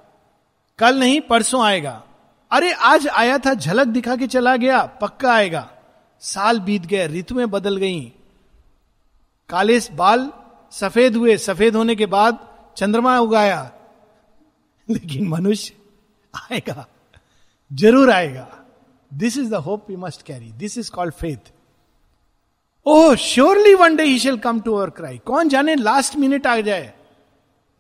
[0.80, 2.04] कल नहीं, परसों आएगा।
[2.52, 5.72] अरे, आज आया था, झलक दिखा के चला गया, पक्का आएगा।
[6.20, 8.14] साल बीत गए, ऋतुएँ बदल गई।
[9.54, 10.32] काले बाल
[10.72, 12.38] सफ़ेद हुए, सफ़ेद होने के बाद
[12.78, 13.72] चंद्रमा उगाया।
[14.88, 15.74] लेकिन मनुष्य
[16.34, 16.86] आएगा,
[17.72, 18.48] ज़रूर आएगा।
[19.12, 21.52] This is the hope we must carry this is called faith
[22.86, 26.60] oh surely one day he shall come to our cry कौन जाने लास्ट मिनट आ
[26.60, 26.94] जाए?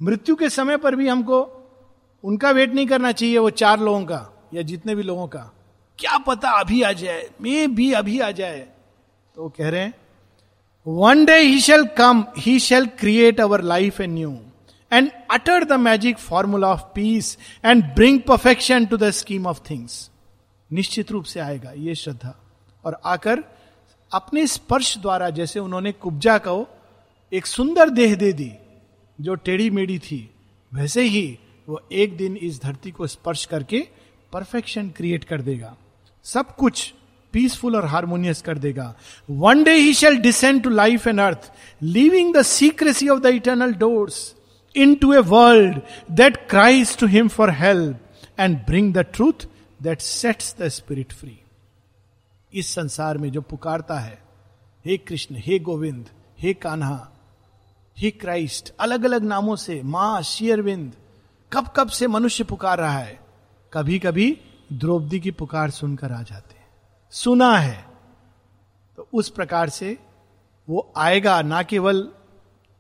[0.01, 1.41] मृत्यु के समय पर भी हमको
[2.23, 5.51] उनका वेट नहीं करना चाहिए, वो चार लोगों का या जितने भी लोगों का।
[5.99, 8.59] क्या पता अभी आ जाए मे भी अभी आ जाए।
[9.35, 9.93] तो वो कह रहे हैं
[10.87, 14.31] one day he shall come he shall create our life a new
[14.91, 20.09] and utter the magic formula of peace and bring perfection to the scheme of things
[20.71, 22.35] निश्चित रूप से आएगा ये श्रद्धा।
[22.85, 23.43] और आकर
[24.11, 26.65] अपने स्पर्श द्वारा जैसे उन्होंने कुब्जा को
[27.31, 28.51] एक सुंदर देह दे दी,
[29.21, 30.29] जो टेढ़ी मेढ़ी थी,
[30.71, 33.87] वैसे ही वो एक दिन इस धरती को स्पर्श करके
[34.33, 35.75] परफेक्शन क्रिएट कर देगा।
[36.25, 36.93] सब कुछ
[37.33, 38.93] पीसफुल और हारमोनियस कर देगा।
[39.29, 41.51] One day he shall descend to life and earth
[41.83, 44.33] leaving the secrecy of the eternal doors
[44.75, 45.79] in to a world
[46.11, 49.47] that cries to him for help and bring the truth
[49.81, 51.39] that sets the spirit free
[52.53, 54.17] इस संसार में जो पुकारता है,
[54.85, 56.05] हे कृष्ण, हे गोविंद,
[56.39, 57.09] हे कान्हा,
[57.97, 60.91] हे क्राइस्ट अलग अलग नामों से, माँ, शेयरविंद
[61.51, 63.19] कब कब से मनुष्य पुकार रहा है
[63.73, 64.37] कभी कभी
[64.73, 66.52] द्रौपदी की पुकार सुनकर आ जाते
[67.13, 67.85] सुना है
[68.97, 69.97] तो उस प्रकार से
[70.69, 72.13] वो आएगा ना केवल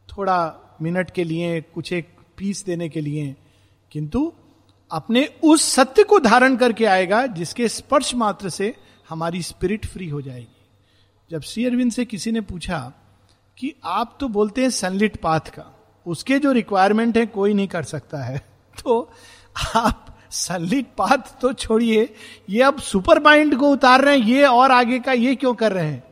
[0.09, 3.35] थोड़ा मिनट के लिए, कुछ एक पीस देने के लिए,
[3.91, 4.33] किंतु
[4.91, 8.75] अपने उस सत्य को धारण करके आएगा जिसके स्पर्श मात्र से
[9.09, 10.69] हमारी स्पिरिट फ्री हो जाएगी।
[11.31, 12.93] जब श्री अरविंद से किसी ने पूछा
[13.57, 17.83] कि आप तो बोलते हैं सनलिट पाथ का, उसके जो रिक्वायरमेंट है, कोई नहीं कर
[17.83, 18.37] सकता है।
[18.83, 19.11] तो
[19.75, 22.13] आप सनलिट पाथ तो छोड़िए।
[22.49, 25.71] ये अब सुपर माइंड को उतार रहे हैं, ये और आगे का ये क्यों कर
[25.71, 26.03] रहे हैं?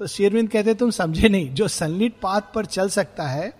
[0.00, 3.52] तो शेरविंद कहते, तुम समझे नहीं, जो सनलिट पाथ पर चल सकता है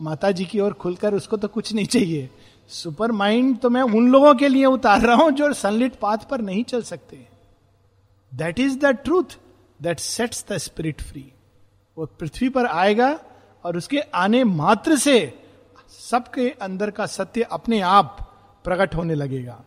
[0.00, 2.28] माता जी की ओर खुलकर उसको तो कुछ नहीं चाहिए।
[2.70, 6.40] सुपर माइंड तो मैं उन लोगों के लिए उतार रहा हूँ, जो सनलिट पाथ पर
[6.40, 7.26] नहीं चल सकते।
[8.32, 9.38] That is the truth
[9.80, 11.24] that sets the spirit free
[11.96, 13.18] वो पृथ्वी पर आएगा
[13.64, 15.18] और उसके आने मात्र से
[16.00, 18.18] सबके अंदर का सत्य अपने आप
[18.66, 19.62] प्रकट होने लगेगा।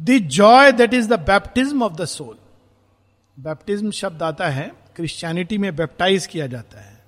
[0.00, 2.36] The joy that is the baptism of the soul
[3.36, 6.98] baptism शब्द आता है क्रिश्चियनिटी में बैप्टाइज किया जाता है।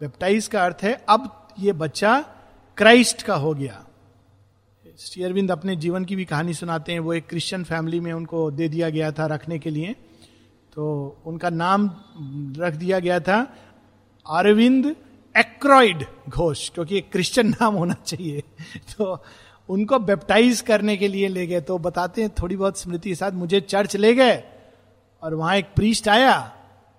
[0.00, 2.20] बैप्टाइज का अर्थ है, अब ये बच्चा
[2.76, 3.84] क्राइस्ट का हो गया।
[4.98, 8.50] श्री अरविंद अपने जीवन की भी कहानी सुनाते हैं, वो एक क्रिश्चियन फैमिली में उनको
[8.50, 9.94] दे दिया गया था रखने के लिए।
[10.74, 10.84] तो
[11.26, 11.90] उनका नाम
[12.58, 13.40] रख दिया गया था
[14.26, 14.94] अरविंद
[15.34, 18.42] एक्रोइड घोष, क्योंकि एक क्रिश्चियन नाम होना चाहिए।
[18.90, 19.22] तो
[19.68, 23.32] उनको बेप्टाइज करने के लिए ले गए तो बताते हैं थोड़ी बहुत स्मृति के साथ,
[23.32, 24.42] मुझे चर्च ले गए,
[25.22, 26.52] और वहाँ एक प्रीस्ट आया,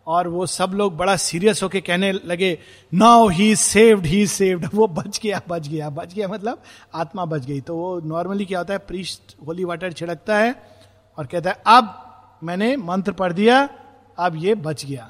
[0.07, 2.57] और वो सब लोग बड़ा सीरियस होके कहने लगे
[2.91, 6.61] now he saved he saved वो बच गया बच गया बच गया मतलब
[6.93, 10.55] आत्मा बच गई। तो वो नॉर्मली क्या होता है प्रीस्ट होली वाटर छिड़कता है,
[11.17, 13.67] और कहता है, अब मैंने मंत्र पढ़ दिया,
[14.17, 15.09] अब ये बच गया।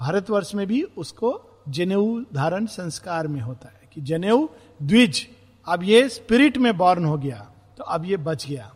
[0.00, 1.32] भारतवर्ष में भी उसको
[1.68, 4.46] जनेऊ धारण संस्कार में होता है कि जनेऊ
[4.82, 5.26] द्विज,
[5.66, 8.72] अब ये स्पिरिट में बॉर्न हो गया तो अब ये बच गया।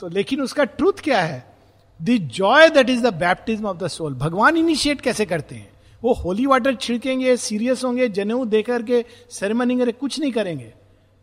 [0.00, 1.44] तो लेकिन उसका ट्रूथ क्या है?
[2.02, 5.70] The joy that is the baptism of the soul भगवान इनिशिएट कैसे करते हैं?
[6.02, 10.72] वो होली वाटर छिड़केंगे सीरियस होंगे, जनेऊ देकर के सेरेमनी करें, कुछ नहीं करेंगे।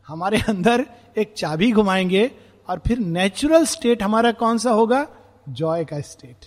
[0.07, 0.85] हमारे अंदर
[1.17, 2.31] एक चाबी घुमाएँगे
[2.69, 5.07] और फिर नेचुरल स्टेट हमारा कौन सा होगा?
[5.49, 6.45] जॉय का state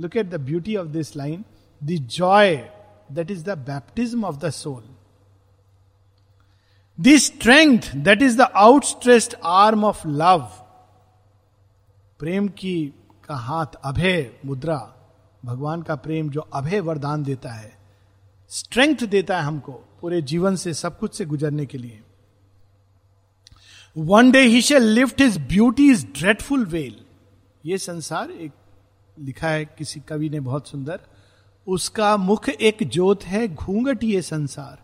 [0.00, 1.44] look at the beauty of this line
[1.84, 2.56] the joy
[3.10, 4.82] that is the baptism of the soul
[6.98, 10.48] the strength that is the outstretched arm of love
[12.20, 12.76] प्रेम की
[13.24, 14.78] का हाथ अभय मुद्रा,
[15.42, 17.78] भगवान का प्रेम जो अभय वरदान देता है
[18.50, 22.00] स्ट्रेंथ देता है हमको पूरे जीवन से, सब कुछ से गुजरने के लिए।
[23.96, 26.98] One day he shall lift his beauty is dreadful veil
[27.64, 28.52] ये संसार एक
[29.16, 31.00] लिखा है, किसी कवि ने बहुत सुंदर
[31.66, 34.82] उसका मुख एक जोत है, घूंघट ये संसार।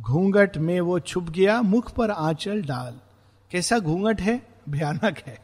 [0.00, 3.00] घूंघट में वो छुप गया, मुख पर आंचल डाल।
[3.50, 4.48] कैसा घूंघट है?
[4.68, 5.40] भयानक है।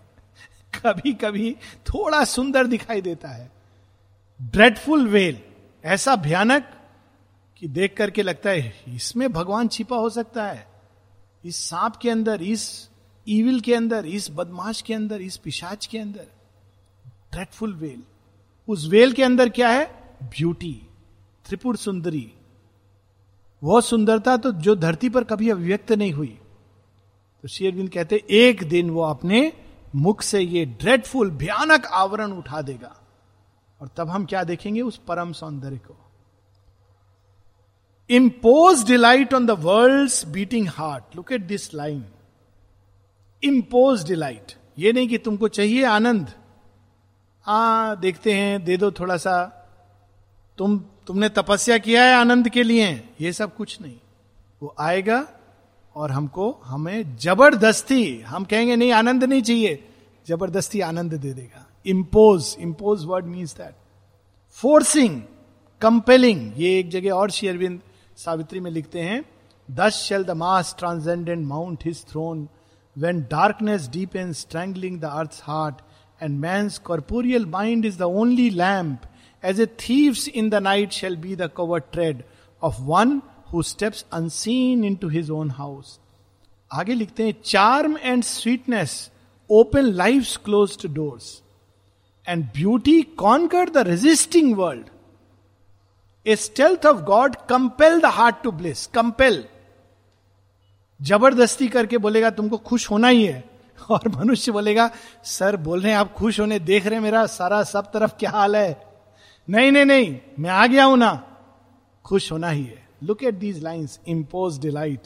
[0.84, 1.56] कभी कभी
[1.88, 3.52] थोड़ा सुंदर दिखाई देता है।
[4.42, 5.40] ड्रेडफुल वेल
[5.84, 6.70] ऐसा भयानक
[7.56, 10.68] कि देख करके लगता है, इसमें भगवान छिपा हो सकता है।
[11.44, 12.90] इस सांप के अंदर, इस
[13.28, 16.26] ईविल के अंदर, इस बदमाश के अंदर, इस पिशाच के अंदर।
[17.32, 18.02] ड्रेडफुल वेल
[18.68, 19.84] उस वेल के अंदर क्या है?
[20.22, 20.86] ब्यूटी।
[21.44, 22.32] त्रिपुर सुंदरी।
[23.62, 26.38] वह सुंदरता तो जो धरती पर कभी अभिव्यक्त नहीं हुई।
[27.42, 29.52] तो शेरविंद कहते, एक दिन वो अपने
[29.96, 32.96] मुख से ये ड्रेडफुल भयानक आवरण उठा देगा।
[33.80, 34.80] और तब हम क्या देखेंगे?
[34.80, 35.96] उस परम सौंदर्य को।
[38.10, 42.04] Impose delight on the world beating heart look at this line
[43.42, 46.32] impose delight ये नहीं कि तुमको चाहिए आनंद।
[47.46, 49.34] आ, देखते हैं, दे दो थोड़ा सा
[50.58, 53.08] तुम, तुमने तपस्या किया है आनंद के लिए?
[53.20, 53.96] ये सब कुछ नहीं।
[54.62, 55.26] वो आएगा
[55.96, 59.84] और हमको, हमें ज़बरदस्ती, हम कहेंगे, नहीं, आनंद नहीं चाहिए।
[60.28, 63.74] ज़बरदस्ती आनंद दे देगा। Impose impose word means that
[64.50, 65.20] forcing
[65.82, 67.80] compelling ये एक जगह और शेयरविंद
[68.16, 69.24] सावित्री में लिखते हैं
[69.70, 72.48] thus shall the most transcendent mount his throne
[72.98, 75.74] when darkness deep and strangling the earth heart
[76.22, 79.06] and man's corporeal mind is the only lamp
[79.42, 82.22] as a thieves in the night shall be the covert tread
[82.62, 83.20] of one
[83.52, 85.98] who steps unseen in to his own house
[86.70, 89.10] आगे लिखते हैं charm and sweetness
[89.50, 91.42] open life close to doors
[92.26, 94.86] and beauty conquer the resisting world
[96.26, 99.44] a stealth of God compel the heart to bliss compel
[101.00, 103.42] ज़बरदस्ती करके बोलेगा, तुमको खुश होना ही है।
[103.90, 104.90] और मनुष्य बोलेगा,
[105.24, 108.56] सर, बोल रहे हैं, आप खुश होने देख रहे मेरा सारा सब तरफ़ क्या हाल
[108.56, 108.86] है?
[109.50, 111.30] नहीं नहीं नहीं, मैं आ गया हूँ ना।
[112.04, 115.00] खुश होना ही है। Look at these lines impose delight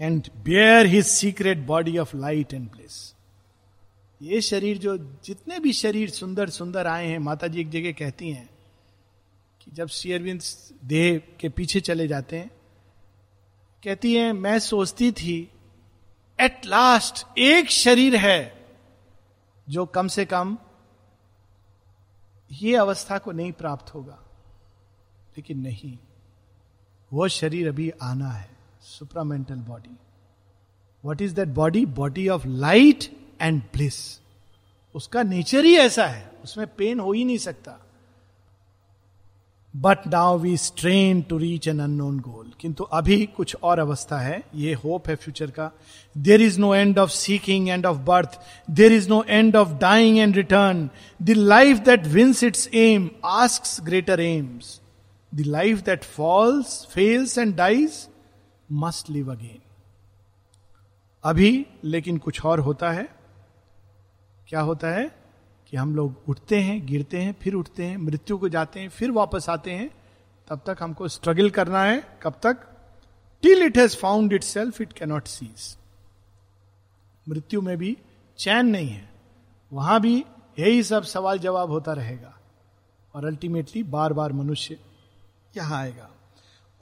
[0.00, 3.14] and bare his secret body of light and place
[4.22, 8.30] ये शरीर जो, जितने भी शरीर सुंदर सुंदर आए हैं माता जी एक जगह कहती
[8.30, 8.50] हैं
[9.64, 10.40] कि जब शेयरविंद
[10.84, 12.50] देह के पीछे चले जाते हैं,
[13.84, 15.52] कहती हैं, मैं सोचती थी
[16.38, 18.66] एट लास्ट एक शरीर है
[19.68, 20.56] जो कम से कम
[22.52, 24.18] ये अवस्था को नहीं प्राप्त होगा।
[25.36, 25.98] लेकिन नहीं,
[27.12, 29.96] वो शरीर अभी आना है supramental body
[31.04, 34.20] what is that body body of light and bliss
[34.94, 37.85] उसका नेचर ही ऐसा है, उसमें पेन हो ही नहीं सकता।
[39.76, 44.42] But now we strain to reach an unknown goal किंतु अभी कुछ और अवस्था है
[44.54, 45.70] ये होप है फ्यूचर का
[46.16, 50.18] there is no end of seeking end of birth there is no end of dying
[50.18, 50.88] and return
[51.20, 54.80] the life that wins its aim asks greater aims
[55.32, 58.06] the life that falls fails and dies
[58.84, 59.60] must live again
[61.24, 63.08] अभी लेकिन कुछ और होता है
[64.48, 65.10] क्या होता है
[65.70, 69.10] कि हम लोग उठते हैं, गिरते हैं, फिर उठते हैं, मृत्यु को जाते हैं, फिर
[69.10, 69.90] वापस आते हैं,
[70.48, 72.58] तब तक हमको स्ट्रगल करना है। कब तक?
[73.42, 75.76] Till it has found itself it cannot cease
[77.28, 77.96] मृत्यु में भी
[78.38, 79.10] चैन नहीं है।
[79.72, 80.24] वहाँ भी
[80.58, 82.32] यही सब सवाल जवाब होता रहेगा।
[83.14, 84.76] और अल्टीमेटली बार बार मनुष्य
[85.56, 86.10] यहाँ आएगा।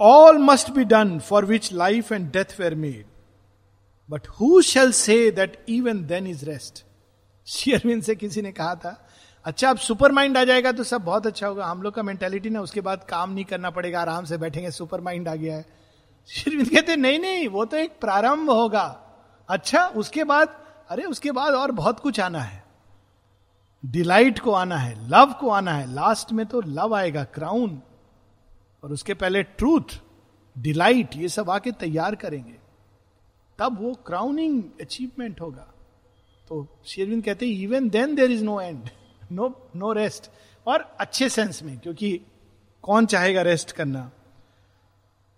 [0.01, 3.07] All must be done for which life and death were made
[4.11, 6.85] but who shall say that even then is rest
[7.47, 9.09] शेयरविन से किसी ने कहा था
[9.45, 12.51] अच्छा अब सुपर माइंड आ जाएगा तो सब बहुत अच्छा होगा। हम लोग का मेंटेलिटी
[12.51, 15.67] ना, उसके बाद काम नहीं करना पड़ेगा, आराम से बैठेंगे सुपर माइंड आ गया है।
[16.27, 19.03] शेरविंद कहते, नहीं नहीं, वो तो एक प्रारंभ होगा।
[19.49, 22.65] अच्छा उसके बाद, अरे, उसके बाद और बहुत कुछ आना है।
[23.87, 27.83] डिलाइट को आना है, लव को आना है। लास्ट में तो लव आएगा, क्राउन।
[28.85, 30.01] और उसके पहले ट्रूथ,
[30.59, 32.57] डिलाइट, ये सब आके तैयार करेंगे।
[33.59, 35.74] तब वो क्राउनिंग अचीवमेंट होगा।
[36.49, 38.89] तो शेरविंद कहते हैं even then there is no end
[39.33, 40.31] no no rest
[40.67, 42.21] और अच्छे सेंस में, क्योंकि
[42.85, 44.11] कौन चाहेगा रेस्ट करना?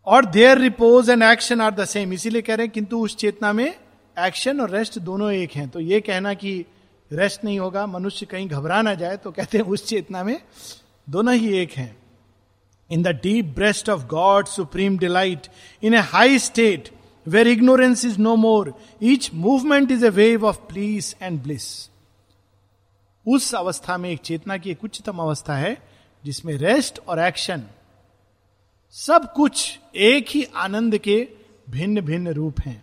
[0.06, 3.52] और there repose and action are the same इसीलिए कह रहे हैं, किंतु उस चेतना
[3.52, 3.74] में
[4.16, 5.68] एक्शन और रेस्ट दोनों एक हैं.
[5.68, 6.64] तो ये कहना कि
[7.10, 10.40] रेस्ट नहीं होगा, मनुष्य कहीं घबरा ना जाए तो कहते हैं, उस चेतना में
[11.08, 11.96] दोनों ही एक हैं.
[12.90, 15.46] In the deep breast of God supreme delight
[15.82, 16.90] in a high state
[17.26, 21.66] where ignorance is no more each movement is a wave of peace and bliss
[23.26, 25.76] उस अवस्था में एक चेतना की एक उच्चतम अवस्था है,
[26.24, 27.62] जिसमें रेस्ट और एक्शन
[28.94, 31.16] सब कुछ एक ही आनंद के
[31.70, 32.82] भिन्न भिन्न रूप हैं।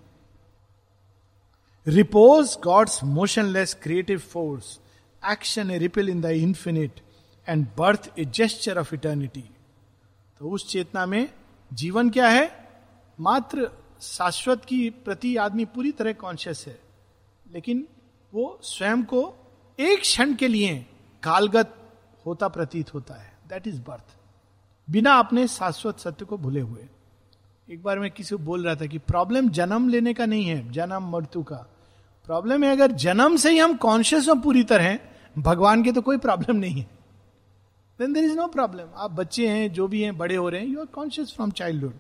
[1.88, 4.80] Repose God's motionless creative force
[5.24, 7.00] action a ripple in the infinite
[7.48, 9.44] and birth a gesture of eternity
[10.40, 11.28] तो उस चेतना में
[11.72, 12.46] जीवन क्या है?
[13.20, 13.70] मात्र
[14.04, 16.80] शाश्वत की प्रति आदमी पूरी तरह कॉन्शियस है।
[17.52, 17.88] लेकिन
[18.34, 19.34] वो स्वयं को
[19.80, 20.86] एक क्षण के लिए
[21.24, 21.76] कालगत
[22.26, 24.16] होता प्रतीत होता है। दैट इज़ बर्थ
[24.90, 26.88] बिना अपने शाश्वत सत्य को भूले हुए।
[27.70, 30.72] एक बार मैं किसी को बोल रहा था कि प्रॉब्लम जन्म लेने का नहीं है,
[30.72, 31.56] जन्म मृत्यु का।
[32.26, 35.00] प्रॉब्लम है अगर जन्म से ही हम कॉन्शियस हो पूरी तरह
[35.38, 36.90] भगवान के तो कोई प्रॉब्लम नहीं है।
[38.00, 40.68] Then there is no problem आप बच्चे हैं, जो भी हैं, बड़े हो रहे हैं
[40.68, 41.94] you are conscious from childhood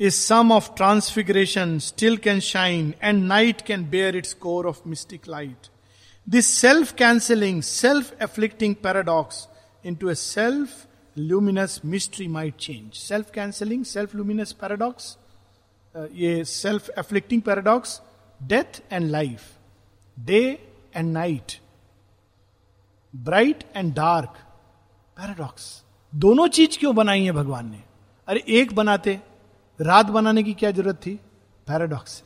[0.00, 5.28] is some of transfiguration still can shine and night can bear its core of mystic
[5.28, 5.66] light
[6.28, 9.48] this self cancelling self afflicting paradox
[9.84, 10.86] in to a self
[11.18, 15.16] luminous mystery might change self cancelling self luminous paradox
[16.14, 18.00] ये self afflicting paradox
[18.42, 19.40] death and life
[20.18, 20.40] day
[20.96, 21.52] and night
[23.16, 24.34] bright and dark
[25.16, 25.84] paradox
[26.14, 27.82] दोनों चीज़ क्यों बनाई है भगवान ने?
[28.28, 29.20] अरे एक बनाते
[29.78, 31.14] रात बनाने की क्या ज़रूरत थी?
[31.66, 32.22] पैराडॉक्स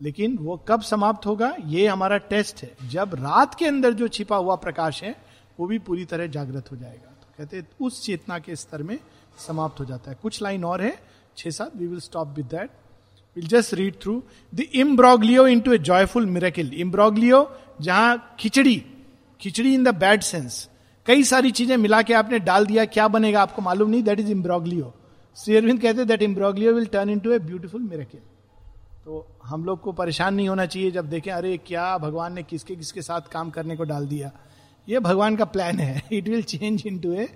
[0.00, 1.54] लेकिन वो कब समाप्त होगा?
[1.60, 5.14] ये हमारा टेस्ट है। जब रात के अंदर जो छिपा हुआ प्रकाश है,
[5.60, 8.98] वो भी पूरी तरह जागृत हो जाएगा। तो कहते उस चेतना के स्तर में
[9.38, 10.96] समाप्त हो जाता है। कुछ लाइन और है,
[11.36, 12.70] छह सात we will stop with that
[13.36, 14.22] will just read through
[14.52, 17.48] the imbroglio in to a joyful miracle imbroglio
[17.80, 18.76] जहाँ khichdi
[19.40, 20.68] khichdi in the bad sense
[21.06, 24.30] कई सारी चीज़ें मिला के आपने डाल दिया, क्या बनेगा आपको मालूम नहीं। That is
[24.30, 24.92] imbroglio
[25.36, 28.18] Shri Aurobindo कहते that imbroglio will turn into a beautiful miracle
[29.04, 32.76] तो हम लोग को परेशान नहीं होना चाहिए जब देखें, अरे, क्या भगवान ने किसके
[32.76, 34.32] किसके साथ काम करने को डाल दिया
[34.88, 37.28] ये भगवान का प्लान है it will change in to a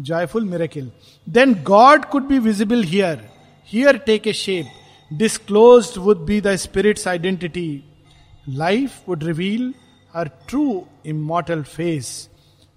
[0.00, 0.92] joyful miracle
[1.28, 3.28] then God could be visible here
[3.66, 4.66] here take a shape
[5.10, 7.84] disclosed would be the spirit's identity.
[8.58, 9.72] Life would reveal
[10.14, 12.28] her true immortal face.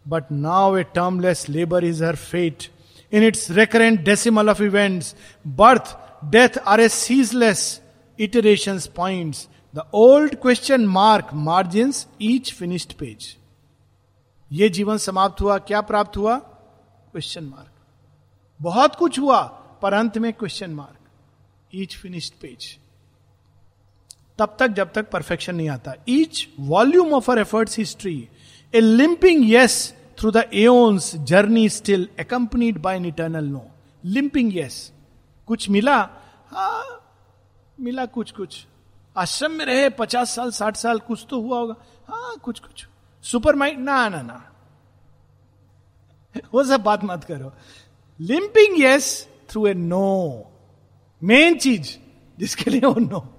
[0.06, 2.70] But now a termless labor is her fate.
[3.14, 5.16] In its recurrent decimal of events
[5.48, 5.96] birth
[6.32, 7.82] death are a ceaseless
[8.20, 9.36] iteration point
[9.76, 13.36] the old question mark margin each finished page
[14.52, 16.38] ये जीवन समाप्त हुआ, क्या प्राप्त हुआ?
[16.38, 17.72] Question mark
[18.60, 19.42] बहुत कुछ हुआ,
[19.82, 22.78] पर अंत में question mark each finished page
[24.40, 25.94] तब तक, जब तक परफेक्शन नहीं आता.
[26.10, 28.28] Each volume of our efforts history
[28.74, 33.66] a limping yes through the aeons journey still accompanied by an eternal no
[34.06, 34.94] limping yes
[35.48, 35.98] कुछ मिला?
[36.48, 37.00] हा,
[37.80, 38.68] मिला कुछ कुछ।
[39.18, 41.76] आश्रम में रहे, पचास साल, साठ साल, कुछ तो हुआ होगा।
[42.08, 42.88] हाँ कुछ कुछ।
[43.24, 43.80] Supermind?
[43.80, 44.52] ना ना ना।
[46.54, 47.54] वो सब बात मत करो।
[48.20, 50.44] Limping yes through a no
[51.24, 51.98] main चीज़
[52.40, 53.36] जिसके लिए वो नो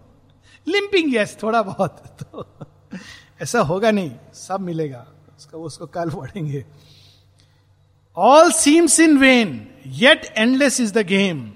[0.68, 2.46] लिंपिंग यस थोड़ा बहुत। तो
[3.42, 5.06] ऐसा होगा नहीं, सब मिलेगा।
[5.56, 6.64] उसका उसको कल पढ़ेंगे
[8.16, 11.52] all seems in vain yet endless is the game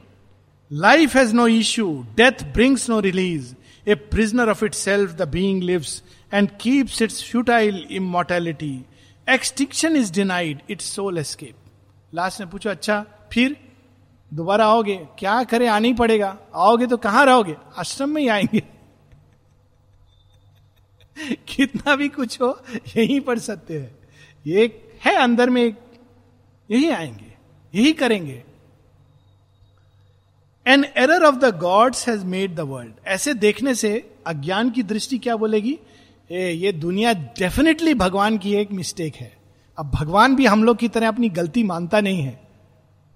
[0.73, 3.55] life has no issue death brings no release
[3.89, 6.03] a prisoner of itself the being lives
[6.35, 8.85] and keeps its futile immortality
[9.29, 11.55] extinction is denied its soul escape
[12.15, 13.57] last ने पूछो अच्छा फिर?
[14.35, 15.07] दोबारा आओगे?
[15.19, 15.67] क्या करे?
[15.67, 17.57] आना पड़ेगा। आओगे तो कहाँ रहोगे?
[17.79, 18.63] आश्रम में ही आएँगे।
[21.49, 22.61] कितना भी कुछ हो
[22.97, 23.99] यही पढ़ सकते है।
[24.47, 25.75] ये है अंदर में
[26.71, 27.35] यही आएँगे
[27.79, 28.45] यही करेंगे।
[30.67, 35.19] An error of the gods has made the world ऐसे देखने से अज्ञान की दृष्टि
[35.19, 35.79] क्या बोलेगी?
[36.31, 39.37] ए, ये दुनिया डेफिनेटली भगवान की एक मिस्टेक है।
[39.79, 42.49] अब भगवान भी हम लोग की तरह अपनी गलती मानता नहीं है।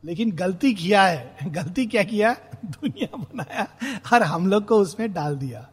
[0.05, 2.37] लेकिन गलती किया है। गलती क्या किया?
[2.65, 3.69] दुनिया बनाया
[4.13, 5.72] और हम लोग को उसमें डाल दिया।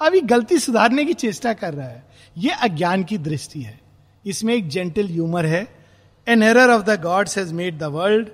[0.00, 2.06] अभी गलती सुधारने की चेष्टा कर रहा है।
[2.38, 3.80] यह अज्ञान की दृष्टि है।
[4.26, 5.76] इसमें एक जेंटल ह्यूमर है।
[6.28, 8.28] An error of the gods has made the world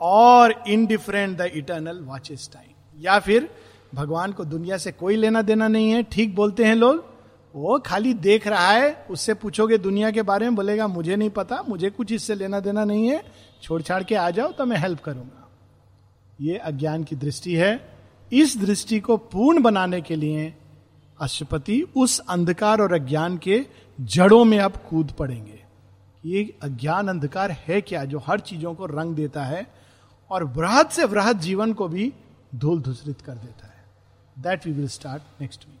[0.00, 3.48] और indifferent the eternal watches time या फिर,
[3.94, 7.16] भगवान को दुनिया से कोई लेना देना नहीं है, ठीक बोलते हैं लोग।
[7.54, 11.62] वो खाली देख रहा है, उससे पूछोगे दुनिया के बारे में, बोलेगा, मुझे नहीं पता,
[11.68, 13.22] मुझे कुछ इससे लेना देना नहीं है।
[13.62, 15.48] छोड़ छाड़ के आ जाओ तो मैं हेल्प करूँगा।
[16.40, 17.88] ये अज्ञान की दृष्टि है।
[18.32, 20.54] इस दृष्टि को पूर्ण बनाने के लिए
[21.20, 23.66] अशुपति उस अंधकार और अज्ञान के
[24.00, 25.64] जड़ों में आप कूद पड़ेंगे।
[26.24, 29.66] ये अज्ञान अंधकार है क्या जो हर चीज़ों को रंग देता है
[30.30, 32.12] और वृहद से वृहद जीवन को भी
[32.54, 33.84] धूल धूसरित कर देता है?
[34.38, 35.75] That we will start next week